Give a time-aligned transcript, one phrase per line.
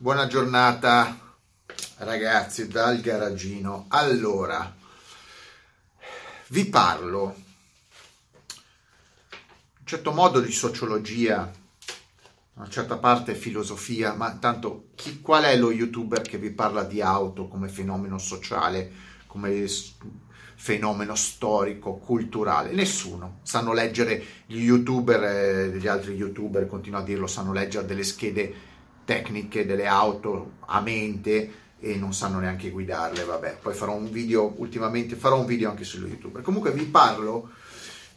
[0.00, 1.34] buona giornata
[1.96, 3.86] ragazzi dal garagino.
[3.88, 4.72] Allora,
[6.48, 8.60] vi parlo in
[9.80, 11.50] un certo modo di sociologia,
[12.54, 17.00] una certa parte filosofia, ma tanto chi, qual è lo youtuber che vi parla di
[17.00, 18.92] auto come fenomeno sociale,
[19.26, 19.66] come
[20.54, 22.70] fenomeno storico, culturale?
[22.70, 23.40] Nessuno.
[23.42, 28.67] Sanno leggere gli youtuber, eh, gli altri youtuber, continuo a dirlo, sanno leggere delle schede
[29.08, 34.52] tecniche delle auto a mente e non sanno neanche guidarle, vabbè, poi farò un video,
[34.58, 36.42] ultimamente farò un video anche su YouTube.
[36.42, 37.52] Comunque vi parlo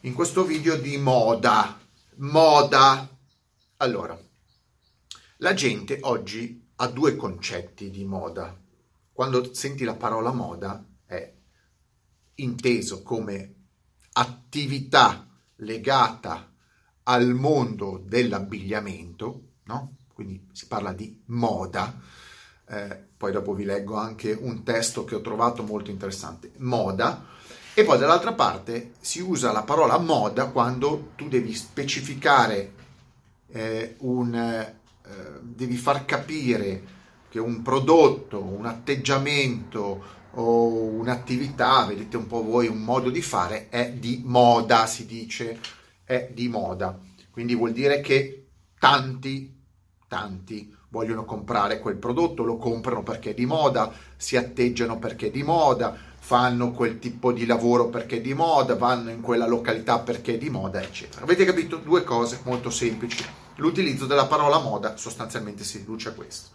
[0.02, 1.80] in questo video di moda,
[2.16, 3.08] moda.
[3.78, 4.20] Allora,
[5.38, 8.54] la gente oggi ha due concetti di moda.
[9.14, 11.34] Quando senti la parola moda è
[12.36, 13.56] inteso come
[14.12, 16.54] attività legata
[17.04, 19.96] al mondo dell'abbigliamento, no?
[20.22, 22.00] Quindi si parla di moda,
[22.68, 27.26] eh, poi dopo vi leggo anche un testo che ho trovato molto interessante, moda,
[27.74, 32.74] e poi dall'altra parte si usa la parola moda quando tu devi specificare
[33.48, 34.76] eh, un, eh,
[35.42, 42.84] devi far capire che un prodotto, un atteggiamento o un'attività, vedete un po' voi, un
[42.84, 45.60] modo di fare, è di moda, si dice,
[46.04, 47.00] è di moda.
[47.32, 48.46] Quindi vuol dire che
[48.78, 49.61] tanti
[50.12, 55.32] tanti vogliono comprare quel prodotto, lo comprano perché è di moda, si atteggiano perché è
[55.32, 60.00] di moda, fanno quel tipo di lavoro perché è di moda, vanno in quella località
[60.00, 61.24] perché è di moda, eccetera.
[61.24, 61.78] Avete capito?
[61.78, 63.24] Due cose molto semplici.
[63.56, 66.50] L'utilizzo della parola moda sostanzialmente si riduce a questo.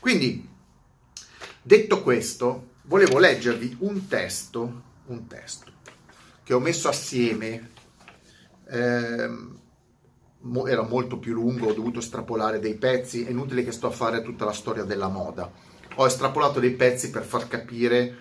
[0.00, 0.48] Quindi,
[1.60, 5.70] detto questo, volevo leggervi un testo, un testo
[6.42, 7.72] che ho messo assieme.
[8.70, 9.60] Ehm,
[10.66, 14.22] era molto più lungo, ho dovuto estrapolare dei pezzi, è inutile che sto a fare
[14.22, 15.50] tutta la storia della moda.
[15.96, 18.16] Ho estrapolato dei pezzi per far capire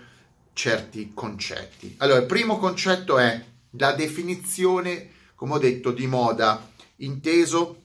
[0.54, 1.96] certi concetti.
[2.00, 7.78] Allora, il primo concetto è la definizione, come ho detto, di moda, inteso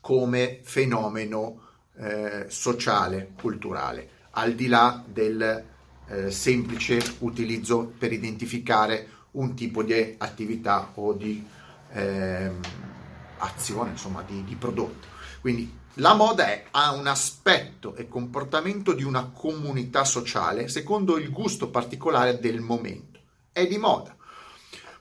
[0.00, 1.62] come fenomeno
[1.98, 5.64] eh, sociale, culturale, al di là del
[6.08, 11.44] eh, semplice utilizzo per identificare un tipo di attività o di...
[11.92, 12.96] Eh,
[13.38, 15.06] azione insomma, di, di prodotto.
[15.40, 21.30] Quindi la moda è, ha un aspetto e comportamento di una comunità sociale secondo il
[21.30, 23.18] gusto particolare del momento.
[23.50, 24.14] È di moda.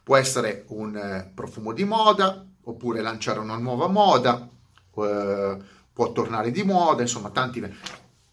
[0.02, 4.50] Può essere un eh, profumo di moda, oppure lanciare una nuova moda,
[4.96, 5.58] eh,
[5.94, 7.60] può tornare di moda, insomma, tanti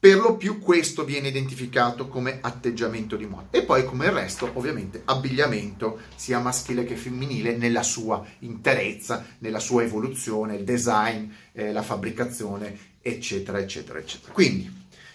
[0.05, 4.51] per lo più questo viene identificato come atteggiamento di moda e poi come il resto
[4.53, 11.73] ovviamente abbigliamento sia maschile che femminile nella sua interezza, nella sua evoluzione, il design, eh,
[11.73, 14.35] la fabbricazione eccetera eccetera eccetera.
[14.35, 14.71] Quindi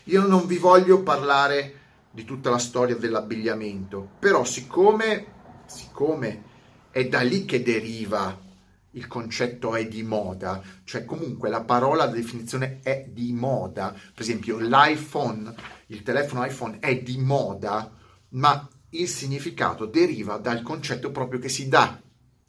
[0.06, 1.74] io non vi voglio parlare
[2.10, 5.26] di tutta la storia dell'abbigliamento, però siccome,
[5.68, 6.44] siccome
[6.90, 8.36] è da lì che deriva
[8.92, 13.92] il concetto è di moda, cioè comunque la parola, la definizione è di moda.
[13.92, 15.54] Per esempio l'iPhone,
[15.88, 17.92] il telefono iPhone è di moda,
[18.30, 22.02] ma il significato deriva dal concetto proprio che si dà,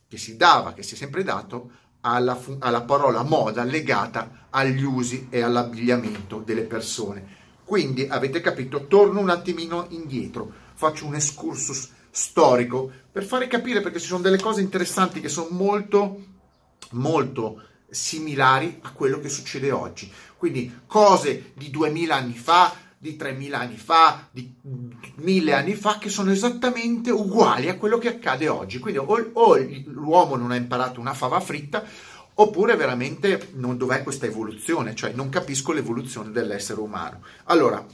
[0.08, 5.26] che si dava, che si è sempre dato alla, alla parola moda legata agli usi
[5.28, 7.38] e all'abbigliamento delle persone.
[7.64, 14.00] Quindi avete capito, torno un attimino indietro, faccio un excursus storico per fare capire perché
[14.00, 16.25] ci sono delle cose interessanti che sono molto
[16.93, 20.10] molto similari a quello che succede oggi.
[20.37, 24.54] Quindi cose di 2000 anni fa, di 3000 anni fa, di
[25.16, 28.78] 1000 anni fa, che sono esattamente uguali a quello che accade oggi.
[28.78, 29.56] Quindi o, o
[29.87, 31.84] l'uomo non ha imparato una fava fritta,
[32.34, 37.22] oppure veramente non dov'è questa evoluzione, cioè non capisco l'evoluzione dell'essere umano.
[37.44, 37.84] Allora,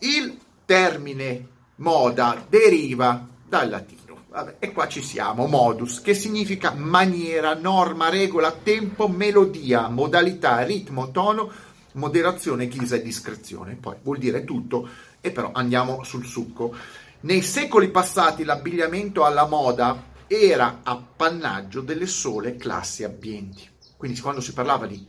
[0.00, 4.02] il termine moda deriva dal latino
[4.34, 11.12] Vabbè, e qua ci siamo, modus, che significa maniera, norma, regola, tempo, melodia, modalità, ritmo,
[11.12, 11.48] tono,
[11.92, 13.76] moderazione, ghisa e discrezione.
[13.76, 14.88] Poi vuol dire tutto,
[15.20, 16.74] e però andiamo sul succo.
[17.20, 23.70] Nei secoli passati l'abbigliamento alla moda era appannaggio delle sole classi abbienti.
[23.96, 25.06] Quindi quando si parlava di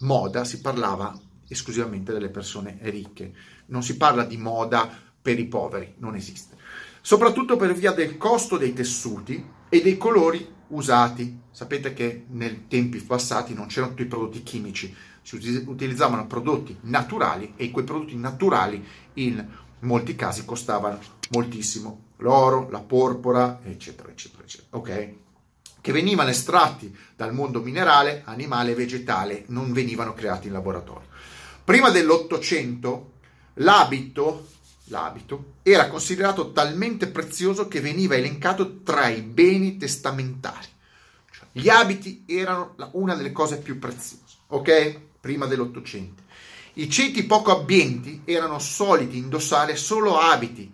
[0.00, 1.16] moda si parlava
[1.46, 3.32] esclusivamente delle persone ricche.
[3.66, 4.90] Non si parla di moda
[5.22, 6.54] per i poveri, non esiste
[7.06, 11.40] soprattutto per via del costo dei tessuti e dei colori usati.
[11.50, 17.52] Sapete che nei tempi passati non c'erano tutti i prodotti chimici, si utilizzavano prodotti naturali
[17.56, 18.82] e quei prodotti naturali
[19.14, 19.46] in
[19.80, 20.98] molti casi costavano
[21.32, 22.04] moltissimo.
[22.18, 24.68] L'oro, la porpora, eccetera, eccetera, eccetera.
[24.70, 25.14] Ok?
[25.82, 31.08] Che venivano estratti dal mondo minerale, animale e vegetale, non venivano creati in laboratorio.
[31.62, 33.12] Prima dell'Ottocento
[33.54, 34.46] l'abito,
[34.88, 40.66] l'abito era considerato talmente prezioso che veniva elencato tra i beni testamentari.
[41.30, 45.00] Cioè, gli abiti erano una delle cose più preziose, ok?
[45.20, 46.22] Prima dell'Ottocento.
[46.74, 50.72] I ceti poco abbienti erano soliti indossare solo abiti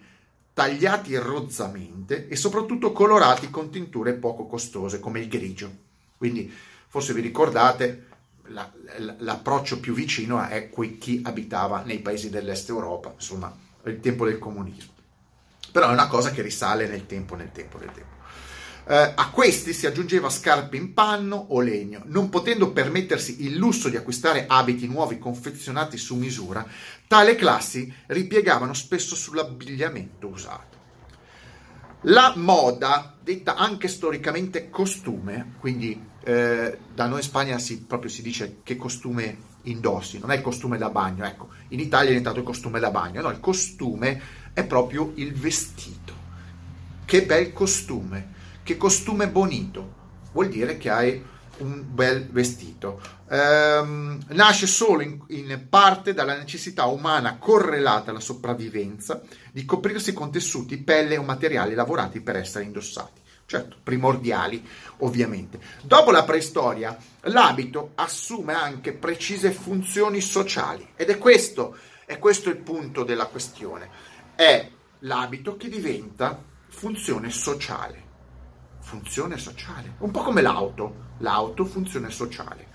[0.52, 5.70] tagliati rozzamente e soprattutto colorati con tinture poco costose come il grigio.
[6.16, 6.52] Quindi
[6.88, 8.08] forse vi ricordate
[8.48, 8.70] la,
[9.18, 13.54] l'approccio più vicino è chi abitava nei paesi dell'est Europa, insomma,
[13.86, 14.92] il tempo del comunismo.
[15.72, 18.18] Però è una cosa che risale nel tempo, nel tempo, nel tempo.
[18.86, 22.02] Eh, a questi si aggiungeva scarpe in panno o legno.
[22.06, 26.66] Non potendo permettersi il lusso di acquistare abiti nuovi confezionati su misura,
[27.06, 30.78] tale classi ripiegavano spesso sull'abbigliamento usato.
[32.04, 38.22] La moda, detta anche storicamente costume, quindi eh, da noi in Spagna si, proprio si
[38.22, 42.38] dice che costume indossi, non è il costume da bagno, ecco, in Italia è diventato
[42.38, 44.20] il costume da bagno, no, il costume
[44.52, 46.18] è proprio il vestito.
[47.04, 49.98] Che bel costume, che costume bonito,
[50.32, 51.22] vuol dire che hai
[51.58, 53.00] un bel vestito.
[53.28, 59.22] Ehm, nasce solo in, in, parte dalla necessità umana correlata alla sopravvivenza
[59.52, 63.19] di coprirsi con tessuti, pelle o materiali lavorati per essere indossati.
[63.50, 64.64] Certo, primordiali
[64.98, 65.58] ovviamente.
[65.82, 71.76] Dopo la preistoria, l'abito assume anche precise funzioni sociali ed è questo,
[72.06, 73.90] è questo il punto della questione.
[74.36, 74.70] È
[75.00, 78.06] l'abito che diventa funzione sociale
[78.82, 82.68] funzione sociale, un po' come l'auto, l'auto funzione sociale,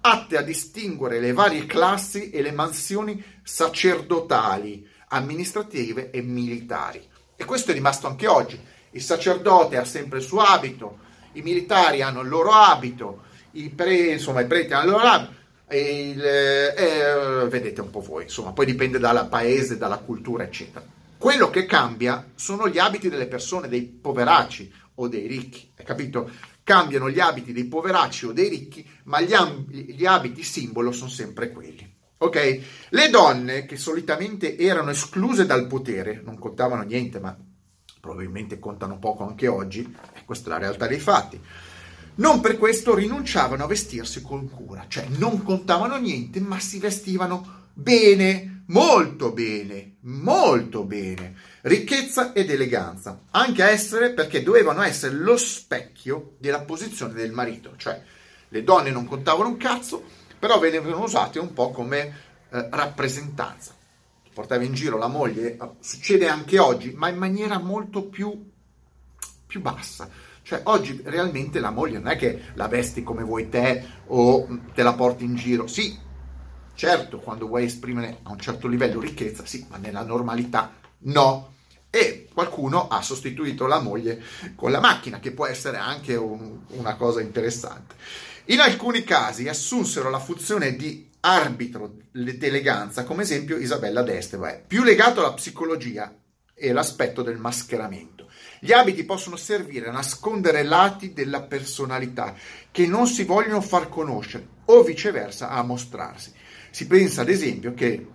[0.00, 7.06] atte a distinguere le varie classi e le mansioni sacerdotali, amministrative e militari.
[7.34, 8.76] E questo è rimasto anche oggi.
[8.90, 10.98] Il sacerdote ha sempre il suo abito,
[11.32, 15.36] i militari hanno il loro abito, i, pre, insomma, i preti hanno il loro abito.
[15.70, 20.84] Il, eh, vedete un po' voi, insomma, poi dipende dal paese, dalla cultura, eccetera.
[21.18, 26.30] Quello che cambia sono gli abiti delle persone, dei poveracci o dei ricchi, hai capito?
[26.62, 31.10] Cambiano gli abiti dei poveracci o dei ricchi, ma gli, amb- gli abiti simbolo sono
[31.10, 31.96] sempre quelli.
[32.18, 32.60] Ok?
[32.88, 37.36] Le donne che solitamente erano escluse dal potere, non contavano niente, ma
[38.00, 39.80] probabilmente contano poco anche oggi,
[40.14, 41.40] e questa è la realtà dei fatti.
[42.16, 47.66] Non per questo rinunciavano a vestirsi con cura, cioè non contavano niente, ma si vestivano
[47.72, 55.36] bene, molto bene, molto bene, ricchezza ed eleganza, anche a essere perché dovevano essere lo
[55.36, 58.02] specchio della posizione del marito, cioè
[58.48, 60.02] le donne non contavano un cazzo,
[60.38, 61.98] però venivano usate un po' come
[62.50, 63.76] eh, rappresentanza.
[64.38, 68.48] Portava in giro la moglie, succede anche oggi, ma in maniera molto più,
[69.44, 70.08] più bassa.
[70.42, 74.84] Cioè, oggi realmente la moglie non è che la vesti come vuoi te o te
[74.84, 75.66] la porti in giro.
[75.66, 75.98] Sì,
[76.76, 81.54] Certo, quando vuoi esprimere a un certo livello ricchezza, sì, ma nella normalità no.
[81.98, 84.22] E qualcuno ha sostituito la moglie
[84.54, 87.96] con la macchina, che può essere anche un, una cosa interessante.
[88.46, 95.18] In alcuni casi assunsero la funzione di arbitro d'eleganza, come esempio Isabella d'Este, più legato
[95.18, 96.14] alla psicologia
[96.54, 98.28] e l'aspetto del mascheramento.
[98.60, 102.36] Gli abiti possono servire a nascondere lati della personalità
[102.70, 106.32] che non si vogliono far conoscere o viceversa a mostrarsi.
[106.70, 108.06] Si pensa ad esempio che,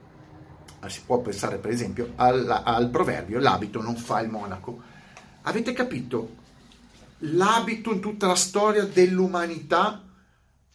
[0.90, 4.82] si può pensare per esempio al, al proverbio l'abito non fa il monaco.
[5.44, 6.42] Avete capito?
[7.20, 10.04] L'abito in tutta la storia dell'umanità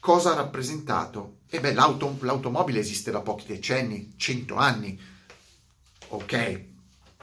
[0.01, 1.37] cosa ha rappresentato?
[1.51, 4.99] E beh, l'auto, l'automobile esiste da pochi decenni, cento anni,
[6.09, 6.63] ok,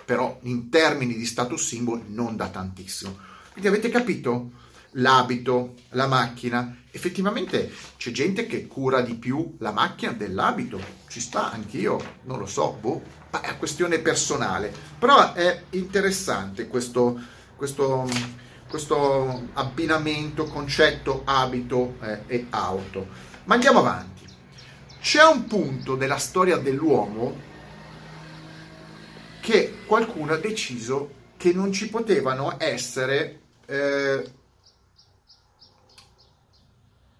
[0.04, 3.18] però in termini di status symbol non da tantissimo.
[3.52, 4.52] Quindi avete capito?
[4.96, 6.84] L'abito, la macchina.
[6.92, 12.46] Effettivamente c'è gente che cura di più la macchina dell'abito, ci sta anch'io, non lo
[12.46, 14.74] so, boh, ma è una questione personale.
[14.98, 17.20] Però è interessante questo,
[17.56, 18.08] questo,
[18.70, 23.08] questo abbinamento, concetto abito eh, e auto.
[23.46, 24.24] Ma andiamo avanti.
[25.02, 27.54] C'è un punto della storia dell'uomo
[29.42, 34.32] che qualcuno ha deciso che non ci potevano essere eh,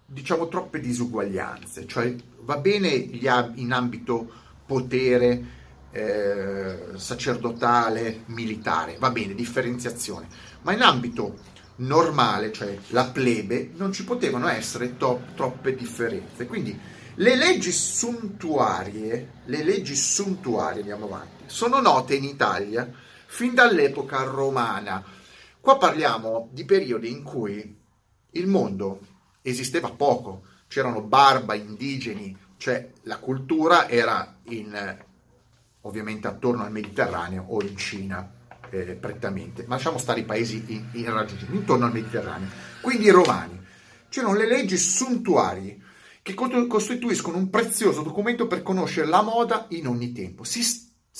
[0.06, 4.30] diciamo troppe disuguaglianze, cioè va bene in ambito
[4.64, 5.54] potere
[5.90, 10.28] eh, sacerdotale, militare, va bene, differenziazione,
[10.62, 16.46] ma in ambito normale, cioè la plebe, non ci potevano essere to- troppe differenze.
[16.46, 16.78] Quindi
[17.14, 22.88] le leggi suntuarie, le leggi suntuarie, andiamo avanti, sono note in Italia
[23.26, 25.02] fin dall'epoca romana.
[25.60, 27.76] Qua parliamo di periodi in cui
[28.30, 29.00] il mondo
[29.50, 34.96] esisteva poco, c'erano barba, indigeni, cioè la cultura era in,
[35.82, 38.30] ovviamente attorno al Mediterraneo o in Cina
[38.70, 42.48] eh, prettamente, ma lasciamo stare i paesi irraggiungibili, intorno al Mediterraneo.
[42.80, 43.64] Quindi i romani.
[44.08, 45.80] C'erano le leggi suntuarie
[46.22, 50.42] che costituiscono un prezioso documento per conoscere la moda in ogni tempo.
[50.42, 50.60] Si,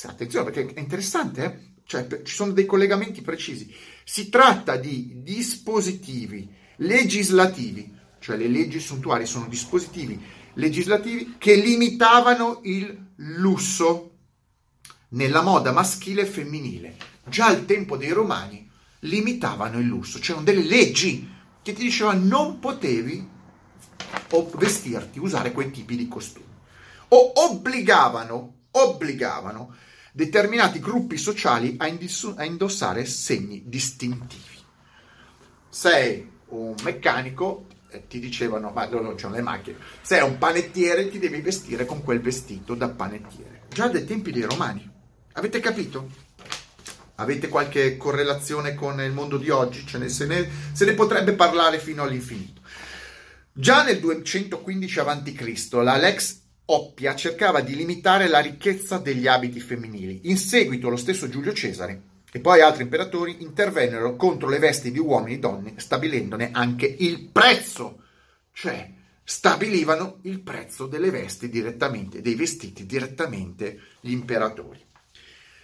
[0.04, 1.74] attenzione perché è interessante, eh?
[1.84, 3.72] cioè, ci sono dei collegamenti precisi.
[4.04, 7.92] Si tratta di dispositivi legislativi,
[8.26, 10.20] cioè le leggi suntuarie sono dispositivi
[10.54, 14.14] legislativi che limitavano il lusso
[15.10, 16.96] nella moda maschile e femminile.
[17.24, 18.68] Già al tempo dei romani
[19.00, 23.28] limitavano il lusso, c'erano delle leggi che ti dicevano non potevi
[24.56, 26.46] vestirti, usare quei tipi di costumi.
[27.10, 29.72] O obbligavano, obbligavano
[30.12, 31.86] determinati gruppi sociali a,
[32.44, 34.58] indossare segni distintivi.
[35.68, 37.66] Sei un meccanico,
[38.08, 42.20] ti dicevano, ma non c'erano le macchine, sei un panettiere, ti devi vestire con quel
[42.20, 43.62] vestito da panettiere.
[43.68, 44.88] Già dai tempi dei romani.
[45.32, 46.08] Avete capito?
[47.16, 49.84] Avete qualche correlazione con il mondo di oggi?
[49.98, 52.60] Ne, se, ne, se, ne, potrebbe parlare fino all'infinito.
[53.52, 55.68] Già nel 215 a.C.
[55.72, 60.22] la Lex Oppia cercava di limitare la ricchezza degli abiti femminili.
[60.24, 64.98] In seguito lo stesso Giulio Cesare e poi altri imperatori intervennero contro le vesti di
[64.98, 68.02] uomini e donne, stabilendone anche il prezzo,
[68.52, 68.92] cioè
[69.24, 74.84] stabilivano il prezzo delle vesti direttamente, dei vestiti direttamente gli imperatori,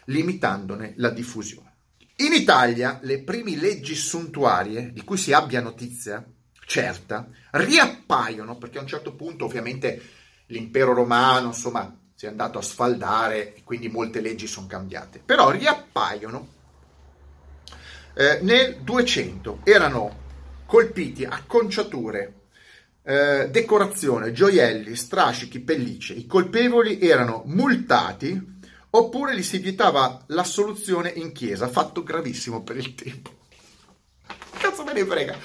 [0.07, 1.75] limitandone la diffusione.
[2.17, 6.27] In Italia le prime leggi suntuarie di cui si abbia notizia
[6.65, 10.01] certa riappaiono perché a un certo punto ovviamente
[10.47, 15.51] l'impero romano, insomma, si è andato a sfaldare e quindi molte leggi sono cambiate, però
[15.51, 16.61] riappaiono
[18.15, 20.21] eh, nel 200, erano
[20.67, 22.35] colpiti acconciature,
[23.03, 28.61] eh, decorazione, gioielli, strascichi, pellicce, i colpevoli erano multati
[28.95, 33.31] oppure gli si vietava l'assoluzione in chiesa, fatto gravissimo per il tempo.
[34.59, 35.37] Cazzo me ne frega.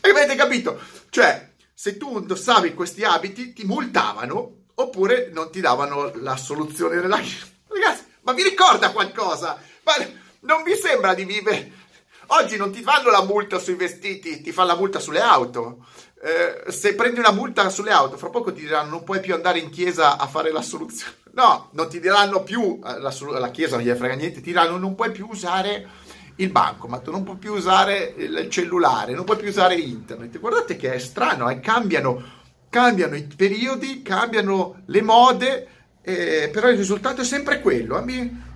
[0.00, 0.80] Avete capito?
[1.10, 7.20] Cioè, se tu indossavi questi abiti ti multavano oppure non ti davano la soluzione della...
[7.68, 9.58] Ragazzi, ma vi ricorda qualcosa?
[9.82, 9.92] Ma
[10.40, 11.82] non vi sembra di vivere...
[12.28, 15.84] Oggi non ti fanno la multa sui vestiti, ti fanno la multa sulle auto.
[16.22, 19.58] Eh, se prendi una multa sulle auto, fra poco ti diranno non puoi più andare
[19.58, 21.22] in chiesa a fare la soluzione.
[21.34, 24.78] No, non ti diranno più, eh, la, la chiesa non gli frega niente, ti diranno
[24.78, 25.88] non puoi più usare
[26.36, 30.38] il bancomat, non puoi più usare il cellulare, non puoi più usare internet.
[30.38, 31.58] Guardate che è strano, eh?
[31.58, 32.22] cambiano,
[32.68, 35.68] cambiano i periodi, cambiano le mode,
[36.04, 38.04] eh, però il risultato è sempre quello.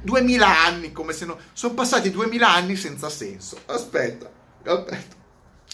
[0.02, 1.38] 2000 anni, come se no...
[1.54, 3.58] Sono passati 2000 anni senza senso.
[3.66, 4.30] Aspetta,
[4.64, 5.16] aspetta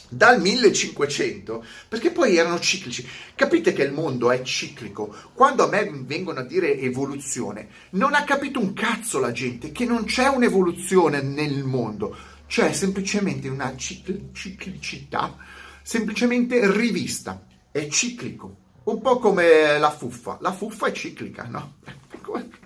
[0.09, 3.07] dal 1500, perché poi erano ciclici.
[3.35, 5.15] Capite che il mondo è ciclico.
[5.35, 9.85] Quando a me vengono a dire evoluzione, non ha capito un cazzo la gente che
[9.85, 12.17] non c'è un'evoluzione nel mondo,
[12.47, 15.37] c'è semplicemente una ciclicità,
[15.83, 17.45] semplicemente rivista.
[17.71, 18.63] È ciclico.
[18.85, 20.39] Un po' come la fuffa.
[20.41, 21.75] La fuffa è ciclica, no?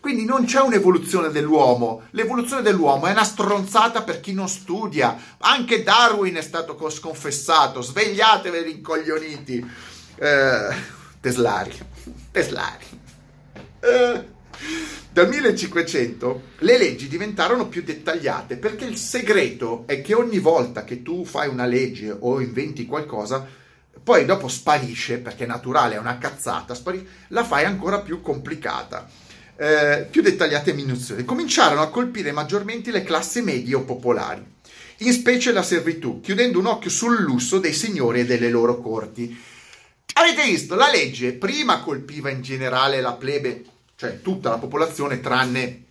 [0.00, 5.16] Quindi non c'è un'evoluzione dell'uomo, l'evoluzione dell'uomo è una stronzata per chi non studia.
[5.38, 9.68] Anche Darwin è stato sconfessato, svegliatevi incoglioniti.
[10.16, 10.68] Eh,
[11.20, 11.72] teslari,
[12.30, 12.84] teslari.
[13.80, 14.34] Eh.
[15.10, 21.02] Dal 1500 le leggi diventarono più dettagliate perché il segreto è che ogni volta che
[21.02, 23.46] tu fai una legge o inventi qualcosa,
[24.06, 29.04] poi dopo sparisce perché è naturale, è una cazzata, sparisce, la fai ancora più complicata
[29.56, 34.44] eh, più dettagliate e minuziose, cominciarono a colpire maggiormente le classi medie o popolari,
[34.98, 39.36] in specie la servitù, chiudendo un occhio sul lusso dei signori e delle loro corti.
[40.14, 43.64] Avete visto, la legge prima colpiva in generale la plebe,
[43.96, 45.82] cioè tutta la popolazione tranne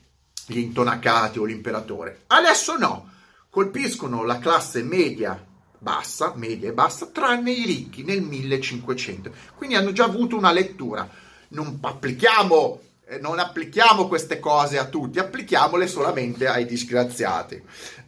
[0.45, 2.21] gli intonacati o l'imperatore.
[2.27, 3.11] Adesso no,
[3.49, 5.44] colpiscono la classe media
[5.77, 9.31] bassa, media e bassa, tranne i ricchi nel 1500.
[9.55, 11.07] Quindi hanno già avuto una lettura.
[11.49, 17.61] Non applichiamo eh, non applichiamo queste cose a tutti, applichiamole solamente ai disgraziati.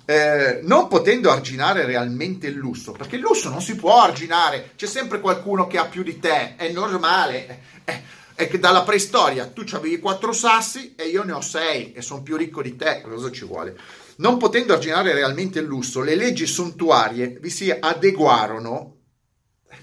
[0.05, 4.87] Eh, non potendo arginare realmente il lusso, perché il lusso non si può arginare, c'è
[4.87, 7.59] sempre qualcuno che ha più di te, è normale.
[7.83, 12.03] Eh, è che dalla preistoria tu avevi quattro sassi e io ne ho sei e
[12.03, 13.75] sono più ricco di te, cosa ci vuole?
[14.17, 18.95] Non potendo arginare realmente il lusso, le leggi suntuarie vi si adeguarono,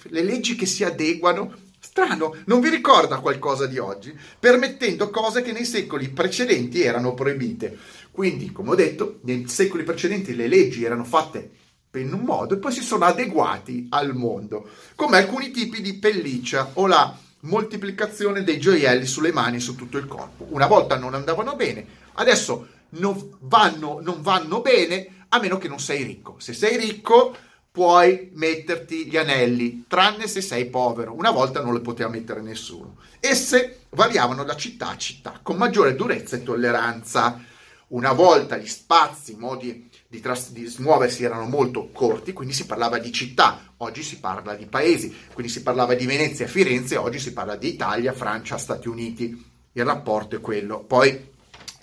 [0.05, 4.19] le leggi che si adeguano Strano, non vi ricorda qualcosa di oggi?
[4.41, 7.77] Permettendo cose che nei secoli precedenti erano proibite.
[8.11, 11.51] Quindi, come ho detto, nei secoli precedenti le leggi erano fatte
[11.93, 16.71] in un modo e poi si sono adeguati al mondo, come alcuni tipi di pelliccia
[16.73, 20.47] o la moltiplicazione dei gioielli sulle mani e su tutto il corpo.
[20.49, 25.81] Una volta non andavano bene, adesso non vanno, non vanno bene a meno che non
[25.81, 26.37] sei ricco.
[26.39, 27.37] Se sei ricco
[27.71, 31.13] puoi metterti gli anelli, tranne se sei povero.
[31.13, 32.99] Una volta non le poteva mettere nessuno.
[33.19, 37.43] Esse variavano da città a città, con maggiore durezza e tolleranza.
[37.89, 42.67] Una volta gli spazi, i modi di, tras- di muoversi erano molto corti, quindi si
[42.67, 47.19] parlava di città, oggi si parla di paesi, quindi si parlava di Venezia Firenze, oggi
[47.19, 49.53] si parla di Italia, Francia, Stati Uniti.
[49.73, 50.85] Il rapporto è quello.
[50.85, 51.33] Poi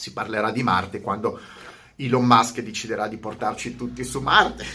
[0.02, 1.40] si parlerà di Marte quando
[1.98, 4.66] Elon Musk deciderà di portarci tutti su Marte.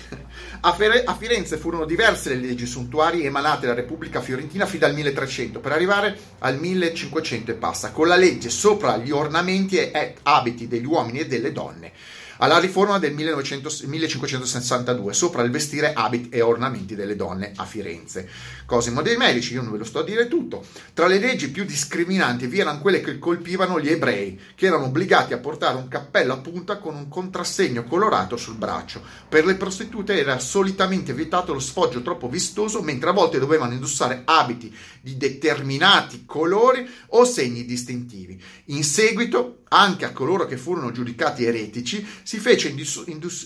[0.60, 4.94] A, Fere- a, Firenze furono diverse le leggi suntuarie emanate dalla Repubblica Fiorentina fino al
[4.94, 10.68] 1300 per arrivare al 1500 e passa, con la legge sopra gli ornamenti e abiti
[10.68, 11.92] degli uomini e delle donne
[12.38, 18.28] alla riforma del 1900, 1562 sopra il vestire abiti e ornamenti delle donne a Firenze.
[18.66, 20.64] Cosimo dei Medici, io non ve lo sto a dire tutto.
[20.92, 25.32] Tra le leggi più discriminanti vi erano quelle che colpivano gli ebrei, che erano obbligati
[25.32, 29.02] a portare un cappello a punta con un contrassegno colorato sul braccio.
[29.28, 34.22] Per le prostitute era solitamente vietato lo sfoggio troppo vistoso, mentre a volte dovevano indossare
[34.24, 38.42] abiti di determinati colori o segni distintivi.
[38.66, 42.74] In seguito, anche a coloro che furono giudicati eretici, si fece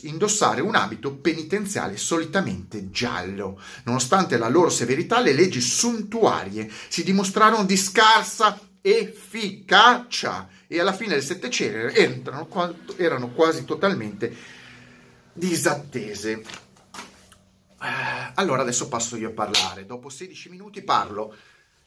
[0.04, 3.60] indossare un abito penitenziale solitamente giallo.
[3.84, 11.12] Nonostante la loro severità, le leggi suntuarie si dimostrarono di scarsa efficacia e alla fine
[11.12, 12.48] del Settecento erano,
[12.96, 14.34] erano quasi totalmente
[15.34, 16.40] disattese.
[17.82, 19.84] Eh, allora adesso passo io a parlare.
[19.84, 21.36] Dopo 16 minuti parlo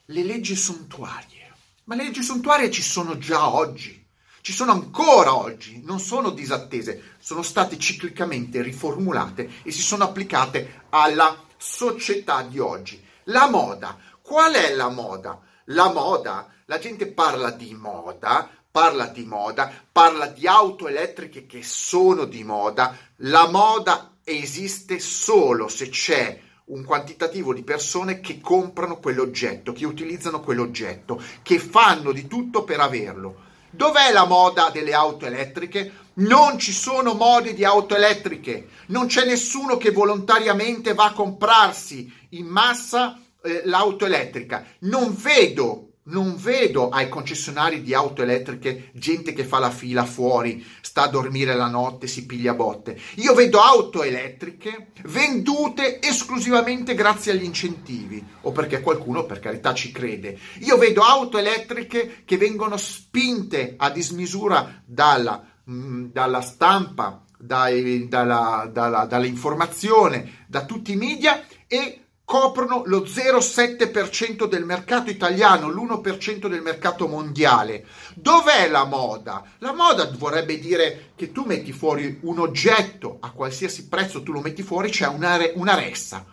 [0.05, 1.53] le leggi suntuarie.
[1.85, 4.02] Ma le leggi suntuarie ci sono già oggi
[4.43, 10.83] ci sono ancora oggi, non sono disattese, sono state ciclicamente riformulate e si sono applicate
[10.89, 13.01] alla società di oggi.
[13.27, 15.39] La moda, qual è la moda?
[15.67, 21.63] La moda, la gente parla di moda, parla di moda, parla di auto elettriche che
[21.63, 22.97] sono di moda.
[23.19, 30.41] La moda esiste solo se c'è un quantitativo di persone che comprano quell'oggetto, che utilizzano
[30.41, 33.51] quell'oggetto, che fanno di tutto per averlo.
[33.75, 35.91] Dov'è la moda delle auto elettriche?
[36.15, 42.11] Non ci sono mode di auto elettriche, non c'è nessuno che volontariamente va a comprarsi
[42.29, 44.63] in massa eh, l'auto elettrica.
[44.81, 50.65] Non vedo non vedo ai concessionari di auto elettriche gente che fa la fila fuori,
[50.81, 52.99] sta a dormire la notte, si piglia botte.
[53.15, 59.91] Io vedo auto elettriche vendute esclusivamente grazie agli incentivi o perché qualcuno per carità ci
[59.91, 60.37] crede.
[60.59, 68.69] Io vedo auto elettriche che vengono spinte a dismisura dalla, mm, dalla stampa, dai, dalla,
[68.71, 76.61] dalla, dall'informazione, da tutti i media e coprono lo 0,7% del mercato italiano, l'1% del
[76.61, 77.85] mercato mondiale.
[78.15, 79.43] Dov'è la moda?
[79.59, 84.41] La moda vorrebbe dire che tu metti fuori un oggetto a qualsiasi prezzo, tu lo
[84.41, 86.25] metti fuori, c'è una, una ressa.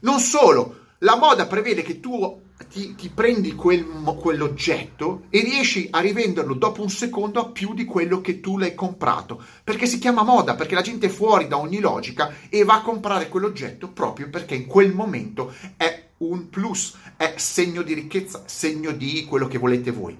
[0.00, 6.00] Non solo, la moda prevede che tu ti, ti prendi quel, quell'oggetto e riesci a
[6.00, 9.42] rivenderlo dopo un secondo a più di quello che tu l'hai comprato.
[9.64, 12.82] Perché si chiama moda, perché la gente è fuori da ogni logica e va a
[12.82, 18.92] comprare quell'oggetto proprio perché in quel momento è un plus, è segno di ricchezza, segno
[18.92, 20.16] di quello che volete voi.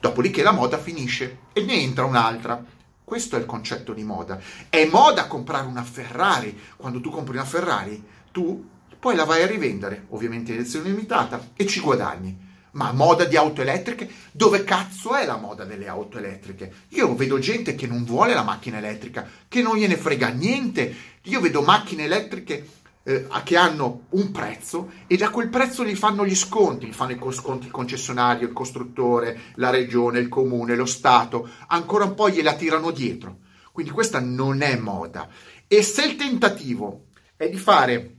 [0.00, 2.62] Dopodiché la moda finisce e ne entra un'altra.
[3.02, 4.38] Questo è il concetto di moda.
[4.68, 6.58] È moda comprare una Ferrari.
[6.76, 8.74] Quando tu compri una Ferrari, tu
[9.06, 12.36] poi la vai a rivendere, ovviamente in edizione limitata, e ci guadagni.
[12.72, 14.10] Ma moda di auto elettriche?
[14.32, 16.72] Dove cazzo è la moda delle auto elettriche?
[16.88, 20.92] Io vedo gente che non vuole la macchina elettrica, che non gliene frega niente.
[21.22, 22.68] Io vedo macchine elettriche
[23.04, 27.12] eh, che hanno un prezzo e da quel prezzo gli fanno gli sconti, gli fanno
[27.12, 32.28] i sconti il concessionario, il costruttore, la regione, il comune, lo Stato, ancora un po'
[32.28, 33.36] gliela tirano dietro.
[33.70, 35.28] Quindi questa non è moda.
[35.68, 37.04] E se il tentativo
[37.36, 38.15] è di fare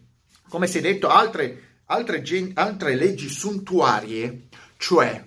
[0.49, 5.25] come si è detto, altre, altre, altre leggi suntuarie, cioè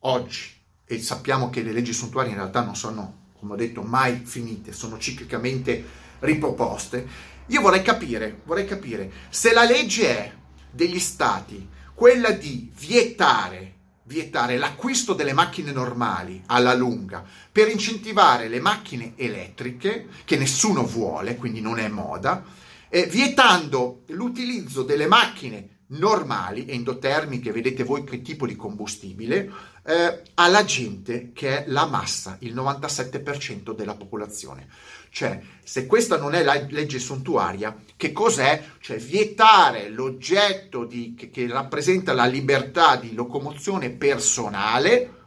[0.00, 4.22] oggi, e sappiamo che le leggi suntuarie in realtà non sono, come ho detto, mai
[4.24, 5.84] finite, sono ciclicamente
[6.20, 7.06] riproposte,
[7.46, 10.32] io vorrei capire, vorrei capire se la legge è
[10.70, 13.74] degli stati quella di vietare,
[14.04, 21.36] vietare l'acquisto delle macchine normali alla lunga per incentivare le macchine elettriche, che nessuno vuole,
[21.36, 22.42] quindi non è moda,
[22.90, 29.50] eh, vietando l'utilizzo delle macchine normali, endotermiche, vedete voi che tipo di combustibile,
[29.84, 34.68] eh, alla gente che è la massa, il 97% della popolazione.
[35.10, 38.62] Cioè, se questa non è la legge suntuaria, che cos'è?
[38.80, 45.19] Cioè, vietare l'oggetto di, che, che rappresenta la libertà di locomozione personale,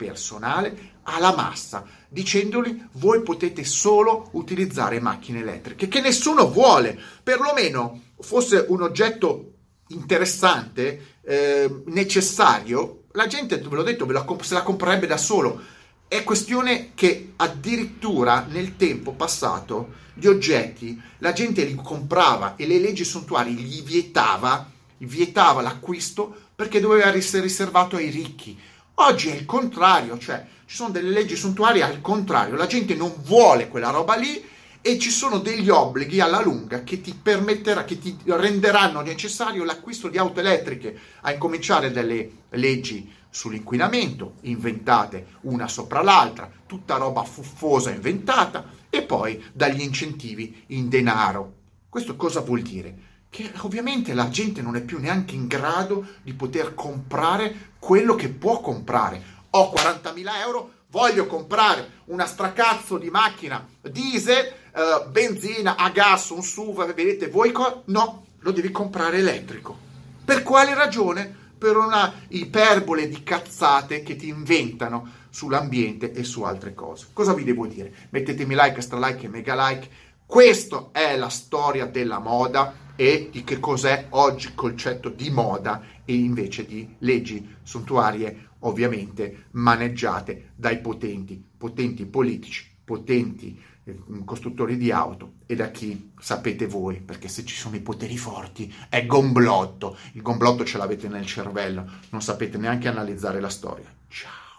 [0.00, 8.64] personale alla massa, dicendogli voi potete solo utilizzare macchine elettriche, che nessuno vuole, perlomeno fosse
[8.68, 9.52] un oggetto
[9.88, 15.60] interessante, eh, necessario, la gente, ve l'ho detto, ve la, se la comprerebbe da solo.
[16.08, 22.78] È questione che addirittura nel tempo passato gli oggetti la gente li comprava e le
[22.78, 28.58] leggi suntuari gli vietava, vietava l'acquisto perché doveva essere riservato ai ricchi.
[28.94, 33.12] Oggi è il contrario, cioè ci sono delle leggi suntuarie al contrario, la gente non
[33.22, 34.44] vuole quella roba lì
[34.82, 40.08] e ci sono degli obblighi alla lunga che ti permetterà, che ti renderanno necessario l'acquisto
[40.08, 47.90] di auto elettriche, a incominciare dalle leggi sull'inquinamento, inventate una sopra l'altra, tutta roba fuffosa
[47.90, 51.54] inventata, e poi dagli incentivi in denaro.
[51.88, 53.08] Questo cosa vuol dire?
[53.30, 58.28] Che ovviamente la gente non è più neanche in grado di poter comprare quello che
[58.28, 59.22] può comprare.
[59.50, 66.42] Ho 40.000 euro, voglio comprare una stracazzo di macchina diesel uh, benzina, a gas, un
[66.42, 69.76] SUV, vedete voi co- No, lo devi comprare elettrico.
[70.24, 71.38] Per quale ragione?
[71.56, 77.06] Per una iperbole di cazzate che ti inventano sull'ambiente e su altre cose.
[77.12, 77.92] Cosa vi devo dire?
[78.10, 79.88] Mettetemi like, stra like e mega like.
[80.26, 85.82] Questa è la storia della moda e di che cos'è oggi il concetto di moda
[86.04, 94.90] e invece di leggi suntuarie ovviamente maneggiate dai potenti, potenti politici, potenti eh, costruttori di
[94.90, 99.96] auto e da chi sapete voi, perché se ci sono i poteri forti è gomblotto,
[100.12, 103.90] il gomblotto ce l'avete nel cervello, non sapete neanche analizzare la storia.
[104.08, 104.49] Ciao.